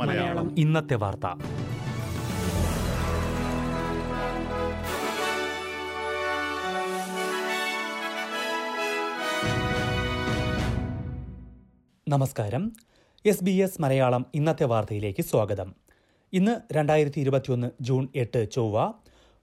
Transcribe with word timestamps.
മലയാളം. 0.00 0.58
ഇന്നത്തെ 0.58 0.94
വാർത്ത. 0.94 1.26
നമസ്കാരം. 12.08 12.72
എസ് 13.26 13.44
ബി 13.44 13.50
എസ് 13.50 13.82
മലയാളം 13.82 14.26
ഇന്നത്തെ 14.34 14.64
വാർത്തയിലേക്ക് 14.64 15.22
സ്വാഗതം. 15.22 15.74
ഇന്ന് 16.32 16.74
രണ്ടായിരത്തി 16.74 17.20
ഇരുപത്തിയൊന്ന് 17.20 17.70
ജൂൺ 17.80 18.08
എട്ട് 18.16 18.50
ചൊവ്വ 18.50 18.92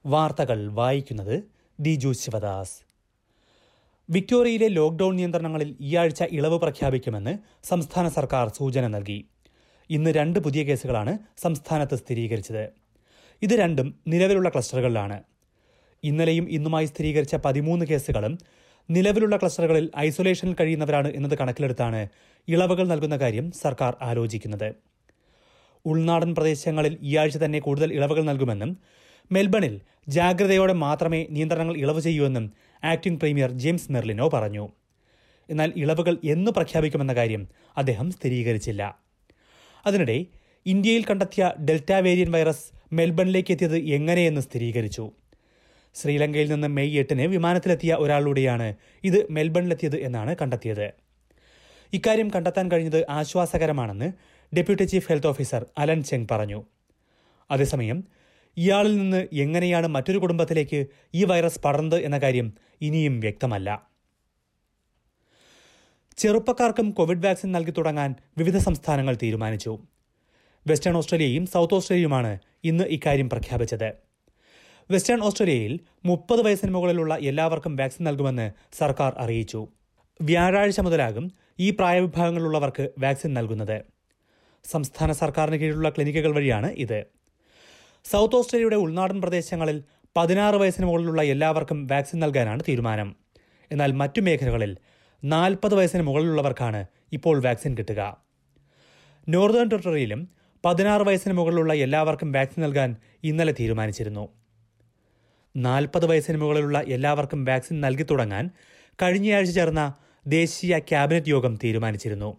വാർത്തകൾ 0.05 0.73
വായിക്കുന്നത് 0.73 1.43
ദിജു 1.79 2.11
ശിവദാസ്. 2.11 2.92
വിക്ടോറിയയിലെ 4.09 4.67
ലോക്ഡൌൺ 4.67 5.15
നിയന്ത്രണങ്ങളിൽ 5.15 5.75
ഈ 5.81 5.95
ആഴ്ച 5.95 6.23
ഇളവ് 6.31 6.59
പ്രഖ്യാപിക്കുമെന്ന് 6.59 7.37
സംസ്ഥാന 7.63 8.09
സർക്കാർ 8.09 8.47
സൂചന 8.49 8.87
നൽകി. 8.87 9.25
ഇന്ന് 9.89 10.11
രണ്ട് 10.11 10.39
പുതിയ 10.39 10.63
കേസുകളാണ് 10.63 11.17
സംസ്ഥാനത്ത് 11.37 11.95
സ്ഥിരീകരിച്ചത്. 11.95 12.69
ഇത് 13.41 13.53
രണ്ടും 13.59 13.99
നിലവിലുള്ള 14.07 14.49
ക്ലസ്റ്ററുകളിലാണ്. 14.49 15.23
ഇന്നലെയും 16.03 16.49
ഇന്നുമായി 16.49 16.85
സ്ഥിരീകരിച്ച 16.85 17.35
പതിമൂന്ന് 17.35 17.85
കേസുകളും 17.85 18.37
നിലവിലുള്ള 18.89 19.37
ക്ലസ്റ്ററുകളിൽ 19.37 19.91
ഐസൊലേഷനിൽ 19.97 20.55
കഴിയുന്നവരാണ് 20.59 21.09
എന്നത് 21.15 21.37
കണക്കിലെടുത്താണ് 21.37 22.07
ഇളവുകൾ 22.47 22.87
നൽകുന്ന 22.87 23.17
കാര്യം 23.17 23.51
സർക്കാർ 23.51 23.93
ആലോചിക്കുന്നത്. 24.01 24.75
ഉൾനാടൻ 25.85 26.35
പ്രദേശങ്ങളിൽ 26.35 26.97
ഈ 27.01 27.15
ആഴ്ച 27.15 27.37
തന്നെ 27.37 27.59
കൂടുതൽ 27.59 27.93
ഇളവുകൾ 27.93 28.23
നൽകുമെന്നും 28.23 28.77
മെൽബണിൽ 29.31 29.81
ജാഗ്രതയോടെ 30.07 30.73
മാത്രമേ 30.73 31.27
നിയന്ത്രണങ്ങൾ 31.29 31.77
ഇളവ് 31.77 32.01
ചെയ്യൂവെന്നും 32.01 32.53
ആക്ടിംഗ് 32.83 33.19
പ്രീമിയർ 33.19 33.51
ജെയിംസ് 33.51 33.91
മെർലിനോ 33.91 34.29
പറഞ്ഞു. 34.29 34.69
എന്നാൽ 35.49 35.73
ഇളവുകൾ 35.75 36.17
എന്ന് 36.23 36.51
പ്രഖ്യാപിക്കുമെന്ന 36.51 37.13
കാര്യം 37.13 37.47
അദ്ദേഹം 37.77 38.11
സ്ഥിരീകരിച്ചില്ല. 38.11 38.99
അതിനിടെ 39.85 40.25
ഇന്ത്യയിൽ 40.65 41.03
കണ്ടെത്തിയ 41.05 41.53
ഡെൽറ്റ 41.69 41.91
വേരിയൻ 41.93 42.31
വൈറസ് 42.31 42.67
മെൽബണിലേക്ക് 42.93 43.51
എത്തിയത് 43.51 43.77
എങ്ങനെയെന്ന് 43.77 44.41
സ്ഥിരീകരിച്ചു. 44.41 45.11
ശ്രീലങ്കയിൽ 45.95 46.51
നിന്ന് 46.51 46.67
മെയ് 46.67 46.99
എട്ടിന് 46.99 47.21
വിമാനത്തിലെത്തിയ 47.21 47.93
ഒരാളിലൂടെയാണ് 47.93 48.75
ഇത് 49.03 49.27
മെൽബണിലെത്തിയത് 49.31 49.97
എന്നാണ് 49.97 50.35
കണ്ടെത്തിയത്. 50.41 50.93
ഇക്കാര്യം 51.93 52.31
കണ്ടെത്താൻ 52.35 52.71
കഴിഞ്ഞത് 52.71 53.05
ആശ്വാസകരമാണെന്ന് 53.09 54.11
deputy 54.55 54.83
chief 54.83 55.07
health 55.09 55.27
officer 55.27 55.65
Allen 55.77 56.03
Cheng 56.03 56.27
പറഞ്ഞു. 56.31 56.63
അതേസമയം 57.51 58.03
ഇയാളിൽ 58.57 58.97
നിന്ന് 58.97 59.27
എങ്ങനെയാണ് 59.33 59.87
മറ്റൊരു 59.87 60.17
കുടുംബത്തിലേക്ക് 60.17 60.85
ഈ 61.13 61.23
വൈറസ് 61.23 61.59
പടർന്നത് 61.59 62.01
എന്ന 62.01 62.17
കാര്യം 62.17 62.53
ഇനിയും 62.81 63.19
വ്യക്തമല്ല. 63.19 63.89
ചെറുപ്പക്കാർക്കും 66.17 66.91
കോവിഡ് 66.91 67.25
വാക്സിൻ 67.25 67.51
നൽകി 67.51 67.71
തുടങ്ങാൻ 67.71 68.15
വിവിധ 68.37 68.57
സംസ്ഥാനങ്ങൾ 68.57 69.17
തീരുമാനിച്ചു. 69.23 69.79
വെസ്റ്റേൺ 70.67 70.97
ഓസ്ട്രേലിയയും 70.97 71.45
സൗത്ത് 71.45 71.73
ഓസ്ട്രേലിയയുമാണ് 71.73 72.39
ഇന്ന് 72.63 72.83
ഇക്കാര്യം 72.83 73.29
പ്രഖ്യാപിച്ചത്. 73.29 73.93
വെസ്റ്റേൺ 74.91 75.21
ഓസ്ട്രേലിയയിൽ 75.21 75.79
മുപ്പത് 76.05 76.41
വയസ്സിന് 76.41 76.71
മുകളിലുള്ള 76.71 77.15
എല്ലാവർക്കും 77.15 77.75
വാക്സിൻ 77.75 78.05
നൽകുമെന്ന് 78.05 78.51
സർക്കാർ 78.77 79.15
അറിയിച്ചു. 79.17 79.67
വ്യാഴാഴ്ച 80.21 80.79
മുതലാകും 80.79 81.31
ഈ 81.59 81.69
പ്രായവിഭാഗങ്ങളിലുള്ളവർക്ക് 81.69 82.89
വാക്സിൻ 82.99 83.33
നൽകുന്നത്. 83.33 83.83
സംസ്ഥാന 84.63 85.11
സർക്കാരിന് 85.11 85.55
കീഴിലുള്ള 85.55 85.89
ക്ലിനിക്കുകൾ 85.89 86.35
വഴിയാണ് 86.35 86.71
ഇത്. 86.71 87.05
സൗത്ത് 88.11 88.35
ഓസ്ട്രേലിയയുടെ 88.35 88.75
ഉൾനാടൻ 88.75 89.21
പ്രദേശങ്ങളിൽ 89.21 89.83
പതിനാറ് 90.17 90.55
വയസ്സിന് 90.55 90.85
മുകളിലുള്ള 90.85 91.21
എല്ലാവർക്കും 91.23 91.87
വാക്സിൻ 91.87 92.19
നൽകാനാണ് 92.19 92.61
തീരുമാനം. 92.67 93.15
എന്നാൽ 93.71 93.91
മറ്റു 93.91 94.21
മേഖലകളിൽ 94.21 94.71
നാൽപ്പത് 95.23 95.73
വയസ്സിന് 95.75 96.03
മുകളിലുള്ളവർക്കാണ് 96.03 96.85
ഇപ്പോൾ 97.13 97.43
വാക്സിൻ 97.45 97.77
കിട്ടുക. 97.77 98.01
നോർത്തേൺ 99.29 99.67
ടെറിട്ടറിയിലും 99.67 100.21
പതിനാറ് 100.65 101.01
വയസ്സിന് 101.01 101.33
മുകളിലുള്ള 101.33 101.73
എല്ലാവർക്കും 101.73 102.31
വാക്സിൻ 102.31 102.63
നൽകാൻ 102.63 102.95
ഇന്നലെ 103.23 103.53
തീരുമാനിച്ചിരുന്നു. 103.59 104.25
നാൽപ്പത് 105.55 106.05
വയസ്സിന് 106.05 106.37
മുകളിലുള്ള 106.37 106.79
എല്ലാവർക്കും 106.95 107.45
വാക്സിൻ 107.45 107.81
നൽകി 107.81 108.03
തുടങ്ങാൻ 108.03 108.49
കഴിഞ്ഞയാഴ്ച 109.01 109.51
ചേർന്ന 109.51 109.93
ദേശീയ 110.27 110.79
ക്യാബിനറ്റ് 110.79 111.29
യോഗം 111.29 111.55
തീരുമാനിച്ചിരുന്നു. 111.63 112.37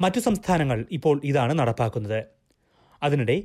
മറ്റു 0.00 0.20
സംസ്ഥാനങ്ങൾ 0.20 0.86
ഇപ്പോൾ 0.90 1.20
ഇതാണ് 1.24 1.52
നടപ്പാക്കുന്നത്. 1.58 2.20
അതിനിടെ 3.02 3.36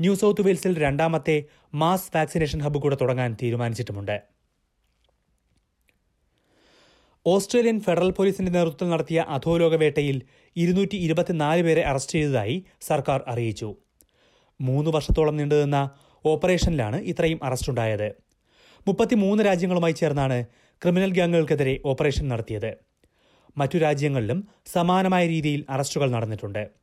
ന്യൂ 0.00 0.14
സൗത്ത് 0.14 0.40
വെയിൽസിൽ 0.40 0.78
രണ്ടാമത്തെ 0.78 1.44
മാസ് 1.74 2.16
വാക്സിനേഷൻ 2.16 2.60
ഹബ്ബ് 2.60 2.78
കൂടെ 2.78 2.96
തുടങ്ങാൻ 3.00 3.36
തീരുമാനിച്ചിട്ടുമുണ്ട്. 3.42 4.22
ഓസ്ട്രേലിയൻ 7.26 7.80
ഫെഡറൽ 7.80 8.10
പോലീസിന്റെ 8.10 8.52
നേതൃത്വത്തിൽ 8.52 8.88
നടത്തിയ 8.88 9.24
അധോലോക 9.28 9.74
വേട്ടയിൽ 9.74 10.22
ഇരുന്നൂറ്റി 10.56 10.96
ഇരുപത്തിനാല് 10.96 11.62
പേരെ 11.62 11.82
അറസ്റ്റ് 11.82 12.12
ചെയ്തതായി 12.12 12.64
സർക്കാർ 12.80 13.24
അറിയിച്ചു. 13.28 13.76
മൂന്ന് 14.60 14.90
വർഷത്തോളം 14.90 15.36
നീണ്ടുനിന്ന 15.36 15.90
ഓപ്പറേഷനിലാണ് 16.26 16.96
ഇത്രയും 16.96 17.40
അറസ്റ്റുണ്ടായത്. 17.42 18.14
മുപ്പത്തിമൂന്ന് 18.88 19.44
രാജ്യങ്ങളുമായി 19.44 19.92
ചേർന്നാണ് 19.92 20.46
ക്രിമിനൽ 20.82 21.12
ഗ്യാങ്ങുകൾക്കെതിരെ 21.12 21.80
ഓപ്പറേഷൻ 21.84 22.28
നടത്തിയത്. 22.28 22.74
മറ്റു 23.58 23.78
രാജ്യങ്ങളിലും 23.78 24.48
സമാനമായ 24.72 25.26
രീതിയിൽ 25.26 25.66
അറസ്റ്റുകൾ 25.70 26.10
നടന്നിട്ടുണ്ട്. 26.10 26.81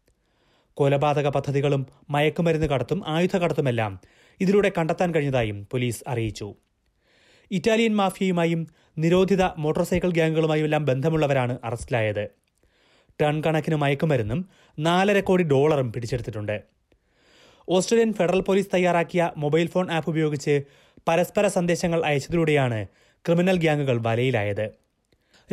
കൊലപാതക 0.80 1.28
പദ്ധതികളും 1.28 1.82
മയക്കുമരുന്ന് 2.10 2.68
കടത്തും 2.68 3.00
ആയുധ 3.08 3.36
കടത്തുമെല്ലാം 3.38 3.94
ഇതിലൂടെ 4.42 4.70
കണ്ടെത്താൻ 4.78 5.10
കഴിഞ്ഞതായും 5.16 5.58
പോലീസ് 5.72 6.04
അറിയിച്ചു. 6.08 6.48
ഇറ്റാലിയൻ 7.52 7.94
മാഫിയയുമായും 7.96 8.62
നിരോധിത 8.98 9.44
മോട്ടോർ 9.64 9.86
സൈക്കിൾ 9.90 10.12
ഗ്യാങ്ങുകളുമായും 10.12 10.66
എല്ലാം 10.70 10.84
ബന്ധമുള്ളവരാണ് 10.86 11.58
അറസ്റ്റിലായത്. 11.64 12.26
ടൺ 13.22 13.36
കണക്കിന് 13.46 13.76
മയക്കുമരുന്നും 13.76 14.42
നാലര 14.80 15.20
കോടി 15.20 15.44
ഡോളറും 15.44 15.88
പിടിച്ചെടുത്തിട്ടുണ്ട്. 15.94 16.58
ഓസ്ട്രേലിയൻ 17.70 18.12
ഫെഡറൽ 18.14 18.42
പോലീസ് 18.42 18.70
തയ്യാറാക്കിയ 18.74 19.32
മൊബൈൽ 19.38 19.68
ഫോൺ 19.68 19.88
ആപ്പ് 19.92 20.10
ഉപയോഗിച്ച് 20.10 20.56
പരസ്പര 21.08 21.48
സന്ദേശങ്ങൾ 21.48 22.06
അയച്ചതിലൂടെയാണ് 22.06 22.80
ക്രിമിനൽ 23.26 23.58
ഗ്യാങ്ങുകൾ 23.58 23.98
വലയിലായത്. 24.08 24.66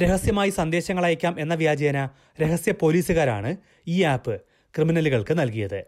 രഹസ്യമായി 0.01 0.51
സന്ദേശങ്ങൾ 0.51 1.05
അയക്കാം 1.09 1.35
എന്ന 1.41 1.55
വ്യാജേന 1.55 1.99
രഹസ്യ 2.43 2.73
പോലീസുകാരാണ് 2.73 3.57
ഈ 3.89 4.03
ആപ്പ് 4.03 4.37
ക്രിമിനലുകൾക്ക് 4.77 5.39
നൽകിയത്. 5.39 5.85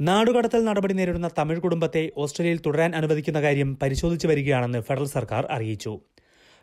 നാടുകടത്തൽ 0.00 0.64
നടപടി 0.64 0.94
നേരിടുന്ന 0.94 1.30
തമിഴ് 1.38 1.60
കുടുംബത്തെ 1.60 2.12
ഓസ്ട്രേലിയയിൽ 2.16 2.60
തുടരാൻ 2.66 2.96
അനുവദിക്കുന്ന 2.96 3.42
കാര്യം 3.42 3.78
പരിശോധിച്ചു 3.82 4.26
വരികയാണെന്ന് 4.26 4.80
ഫെഡറൽ 4.80 5.04
സർക്കാർ 5.04 5.46
അറിയിച്ചു. 5.50 6.00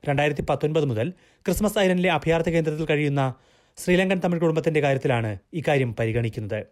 രണ്ടായിരത്തി 0.05 0.43
പത്തൊൻപത് 0.49 0.85
മുതൽ 0.85 1.13
ക്രിസ്മസ് 1.45 1.79
ഐലൻഡിലെ 1.79 2.09
അഭയാർത്ഥി 2.09 2.51
കേന്ദ്രത്തിൽ 2.51 2.85
കഴിയുന്ന 2.85 3.33
ശ്രീലങ്കൻ 3.77 4.21
തമിഴ് 4.25 4.41
കുടുംബത്തിന്റെ 4.41 4.79
കാര്യത്തിലാണ് 4.79 5.37
ഇക്കാര്യം 5.53 5.95
പരിഗണിക്കുന്നത്. 5.95 6.67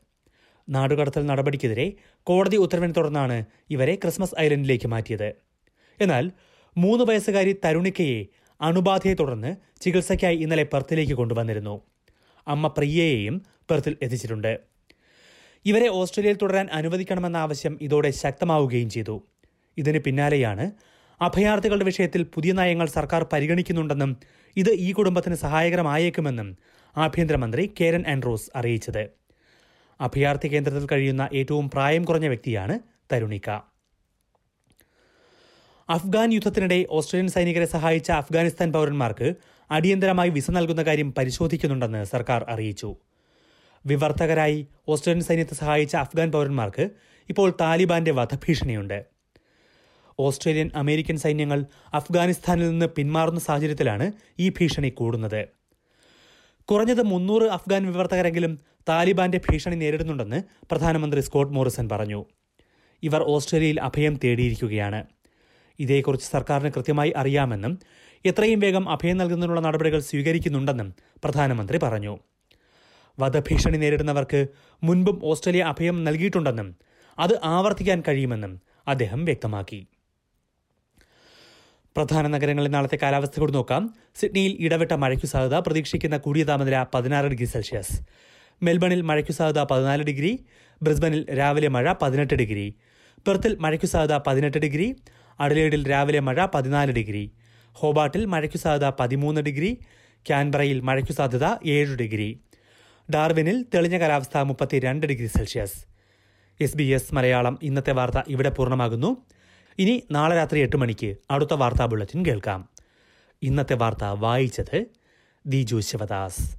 നാടുകടത്തൽ 0.69 1.25
നടപടിക്കെതിരെ 1.25 1.93
കോടതി 2.23 2.57
ഉത്തരവിനെ 2.57 2.93
തുടർന്നാണ് 2.93 3.45
ഇവരെ 3.69 3.95
ക്രിസ്മസ് 3.95 4.35
ഐലൻഡിലേക്ക് 4.39 4.87
മാറ്റിയത്. 4.87 5.35
എന്നാൽ 6.01 6.31
മൂന്ന് 6.77 7.03
വയസ്സുകാരി 7.03 7.55
തരുണിക്കയെ 7.65 8.25
അണുബാധയെ 8.61 9.13
തുടർന്ന് 9.13 9.55
ചികിത്സയ്ക്കായി 9.81 10.35
ഇന്നലെ 10.35 10.63
പെർത്തിലേക്ക് 10.63 11.13
കൊണ്ടുവന്നിരുന്നു. 11.13 11.81
അമ്മ 12.47 12.67
പ്രിയയെയും 12.67 13.45
പെർത്തിൽ 13.69 13.97
എത്തിച്ചിട്ടുണ്ട്. 14.01 14.59
ഇവരെ 15.65 15.87
ഓസ്ട്രേലിയയിൽ 15.87 16.37
തുടരാൻ 16.41 16.67
അനുവദിക്കണമെന്ന 16.71 17.37
ആവശ്യം 17.37 17.77
ഇതോടെ 17.81 18.11
ശക്തമാവുകയും 18.11 18.89
ചെയ്തു. 18.89 19.15
ഇതിന് 19.77 19.99
പിന്നാലെയാണ് 19.99 20.71
അഭയാർത്ഥികളുടെ 21.21 21.85
വിഷയത്തിൽ 21.85 22.23
പുതിയ 22.23 22.51
നയങ്ങൾ 22.53 22.87
സർക്കാർ 22.87 23.23
പരിഗണിക്കുന്നുണ്ടെന്നും 23.33 24.17
ഇത് 24.57 24.71
ഈ 24.71 24.91
കുടുംബത്തിന് 24.91 25.35
സഹായകരമായേക്കുമെന്നും 25.35 26.57
ആഭ്യന്തരമന്ത്രി 26.97 27.73
കേരൻ 27.79 28.03
ആൻഡ്രോസ് 28.07 28.49
അറിയിച്ചത്. 28.55 29.03
അഭയാർത്ഥി 30.01 30.47
കേന്ദ്രത്തിൽ 30.47 30.87
കഴിയുന്ന 30.91 31.29
ഏറ്റവും 31.33 31.69
പ്രായം 31.69 32.03
കുറഞ്ഞ 32.03 32.27
വ്യക്തിയാണ് 32.27 32.79
തരുണിക്ക. 33.13 33.49
അഫ്ഗാൻ 35.89 36.33
യുദ്ധത്തിനിടെ 36.33 36.85
ഓസ്ട്രേലിയൻ 36.89 37.29
സൈനികരെ 37.31 37.65
സഹായിച്ച 37.65 38.11
അഫ്ഗാനിസ്ഥാൻ 38.11 38.73
പൗരന്മാർക്ക് 38.73 39.33
അടിയന്തരമായി 39.71 40.29
വിസ 40.29 40.51
നൽകുന്ന 40.51 40.83
കാര്യം 40.83 41.13
പരിശോധിക്കുന്നുണ്ടെന്ന് 41.17 42.03
സർക്കാർ 42.03 42.45
അറിയിച്ചു. 42.49 42.95
വിവർത്തകരായി 43.85 44.67
ഓസ്ട്രേലിയൻ 44.87 45.25
സൈന്യത്തെ 45.25 45.55
സഹായിച്ച 45.55 45.95
അഫ്ഗാൻ 45.95 46.31
പൗരന്മാർക്ക് 46.31 46.89
ഇപ്പോൾ 47.29 47.53
താലിബാന്റെ 47.61 48.11
വധഭീഷണിയുണ്ട്. 48.11 49.05
ഓസ്ട്രേലിയൻ 50.19 50.71
അമേരിക്കൻ 50.75 51.17
സൈന്യങ്ങൾ 51.17 51.65
അഫ്ഗാനിസ്ഥാനിൽ 51.93 52.69
നിന്ന് 52.69 52.85
പിന്മാറുന്ന 52.85 53.39
സാഹചര്യത്തിലാണ് 53.39 54.11
ഈ 54.39 54.49
ഭീഷണി 54.49 54.89
കൂടുന്നത്. 54.89 55.47
കുറഞ്ഞത് 56.69 57.03
മുന്നൂറ് 57.03 57.43
അഫ്ഗാൻ 57.43 57.85
വിവർത്തകരെങ്കിലും 57.85 58.59
താലിബാന്റെ 58.89 59.41
ഭീഷണി 59.49 59.75
നേരിടുന്നുണ്ടെന്ന് 59.75 60.43
പ്രധാനമന്ത്രി 60.71 61.21
സ്കോട്ട് 61.21 61.53
മോറിസൺ 61.53 61.89
പറഞ്ഞു. 61.89 62.25
ഇവർ 63.03 63.23
ഓസ്ട്രേലിയയിൽ 63.23 63.81
അഭയം 63.81 64.19
തേടിയിരിക്കുകയാണ്. 64.23 65.16
ഇതേക്കുറിച്ച് 65.79 66.31
സർക്കാരിന് 66.31 66.69
കൃത്യമായി 66.69 67.13
അറിയാമെന്നും 67.17 67.79
എത്രയും 68.25 68.59
വേഗം 68.59 68.89
അഭയം 68.89 69.17
നൽകുന്നതിനുള്ള 69.17 69.61
നടപടികൾ 69.61 69.99
സ്വീകരിക്കുന്നുണ്ടെന്നും 69.99 70.93
പ്രധാനമന്ത്രി 71.23 71.77
പറഞ്ഞു. 71.77 72.19
വധഭീഷണി 73.19 73.77
നേരിടുന്നവർക്ക് 73.77 74.47
മുൻപും 74.83 75.21
ഓസ്ട്രേലിയ 75.23 75.63
അഭയം 75.63 76.03
നൽകിയിട്ടുണ്ടെന്നും 76.03 76.75
അത് 77.19 77.39
ആവർത്തിക്കാൻ 77.43 78.03
കഴിയുമെന്നും 78.07 78.61
അദ്ദേഹം 78.87 79.25
വ്യക്തമാക്കി. 79.25 79.87
പ്രധാന 81.95 82.27
നഗരങ്ങളിൽ 82.27 82.69
നാളത്തെ 82.69 82.97
കാലാവസ്ഥ 83.01 83.39
കൂടി 83.39 83.51
നോക്കാം. 83.51 83.93
സിഡ്നിയിൽ 84.15 84.57
ഇടവിട്ട 84.59 84.91
മഴയ്ക്കു 84.91 85.25
സാധ്യത 85.25 85.59
പ്രതീക്ഷിക്കുന്ന 85.59 86.17
കൂടിയ 86.17 86.43
താപനില 86.43 86.85
പതിനാറ് 86.93 87.25
ഡിഗ്രി 87.25 87.45
സെൽഷ്യസ്. 87.45 88.01
മെൽബണിൽ 88.63 89.01
മഴയ്ക്കു 89.01 89.31
സാധ്യത 89.31 89.63
പതിനാല് 89.63 90.03
ഡിഗ്രി. 90.03 90.45
ബ്രിസ്ബനിൽ 90.81 91.37
രാവിലെ 91.37 91.67
മഴ 91.67 91.93
പതിനെട്ട് 92.01 92.33
ഡിഗ്രി. 92.33 92.75
പെർത്തിൽ 93.27 93.57
മഴയ്ക്കു 93.59 93.85
സാധ്യത 93.85 94.19
പതിനെട്ട് 94.27 94.57
ഡിഗ്രി. 94.57 94.95
അഡലേഡിൽ 95.39 95.89
രാവിലെ 95.89 96.19
മഴ 96.19 96.45
പതിനാല് 96.45 96.91
ഡിഗ്രി. 96.91 97.31
ഹോബാട്ടിൽ 97.71 98.25
മഴയ്ക്കു 98.25 98.57
സാധ്യത 98.57 98.89
പതിമൂന്ന് 98.89 99.41
ഡിഗ്രി. 99.41 99.77
ക്യാൻബറയിൽ 100.27 100.79
മഴയ്ക്കു 100.79 101.13
സാധ്യത 101.13 101.45
ഏഴ് 101.65 101.95
ഡിഗ്രി. 101.95 102.39
ഡാർവിനിൽ 103.13 103.65
തെളിഞ്ഞ 103.73 103.99
കാലാവസ്ഥ 103.99 104.37
മുപ്പത്തിരണ്ട് 104.37 105.07
degree 105.07 105.27
Celsius. 105.27 105.85
S 106.61 106.77
B 106.77 106.83
S 106.83 107.13
Malayalam 107.13 107.59
ഇന്നത്തെ 107.63 107.91
വാർത്ത 107.91 108.21
ഇവിടെ 108.27 108.49
പൂർണമാകുന്നു. 108.49 109.25
ഇനി 109.79 110.03
നാളെ 110.11 110.35
രാത്രി 110.35 110.59
എട്ട് 110.59 110.75
മണിക്ക് 110.75 111.15
അടുത്ത 111.31 111.53
വാർത്താ 111.53 111.85
ബുള്ളറ്റിൻ 111.85 112.25
കേൾക്കാം. 112.25 112.69
ഇന്നത്തെ 113.41 113.73
വാർത്ത 113.73 114.03
വായിച്ചത് 114.03 114.85
ദിജു 115.45 115.79
ശിവദാസ്. 115.79 116.57